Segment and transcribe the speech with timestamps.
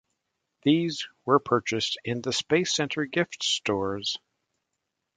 [0.63, 4.17] These were purchased in the Space Center gift stores.